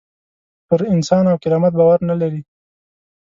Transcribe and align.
پر 0.67 0.79
انسان 0.93 1.23
او 1.31 1.37
کرامت 1.43 1.73
باور 1.79 1.99
نه 2.09 2.15
لري. 2.21 2.41